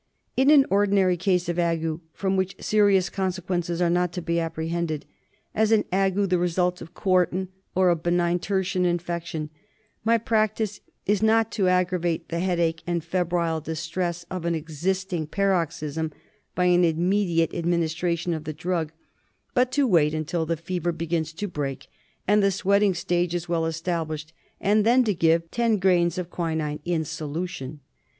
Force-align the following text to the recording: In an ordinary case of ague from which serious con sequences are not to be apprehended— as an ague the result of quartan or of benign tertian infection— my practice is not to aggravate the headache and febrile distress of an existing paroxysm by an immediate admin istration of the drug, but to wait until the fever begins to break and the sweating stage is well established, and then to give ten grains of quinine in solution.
In 0.35 0.49
an 0.49 0.65
ordinary 0.71 1.15
case 1.15 1.47
of 1.47 1.59
ague 1.59 1.99
from 2.11 2.35
which 2.35 2.55
serious 2.59 3.07
con 3.07 3.31
sequences 3.31 3.81
are 3.83 3.89
not 3.91 4.11
to 4.13 4.21
be 4.23 4.39
apprehended— 4.39 5.05
as 5.53 5.71
an 5.71 5.85
ague 5.91 6.15
the 6.29 6.39
result 6.39 6.81
of 6.81 6.95
quartan 6.95 7.49
or 7.75 7.89
of 7.89 8.01
benign 8.01 8.39
tertian 8.39 8.83
infection— 8.83 9.51
my 10.03 10.17
practice 10.17 10.79
is 11.05 11.21
not 11.21 11.51
to 11.51 11.67
aggravate 11.67 12.29
the 12.29 12.39
headache 12.39 12.81
and 12.87 13.03
febrile 13.03 13.61
distress 13.61 14.25
of 14.31 14.43
an 14.43 14.55
existing 14.55 15.27
paroxysm 15.27 16.11
by 16.55 16.65
an 16.65 16.83
immediate 16.83 17.51
admin 17.51 17.83
istration 17.83 18.35
of 18.35 18.43
the 18.45 18.53
drug, 18.53 18.91
but 19.53 19.71
to 19.71 19.85
wait 19.85 20.15
until 20.15 20.47
the 20.47 20.57
fever 20.57 20.91
begins 20.91 21.31
to 21.31 21.47
break 21.47 21.85
and 22.27 22.41
the 22.41 22.49
sweating 22.49 22.95
stage 22.95 23.35
is 23.35 23.47
well 23.47 23.67
established, 23.67 24.33
and 24.59 24.83
then 24.83 25.03
to 25.03 25.13
give 25.13 25.51
ten 25.51 25.77
grains 25.77 26.17
of 26.17 26.31
quinine 26.31 26.79
in 26.85 27.05
solution. 27.05 27.81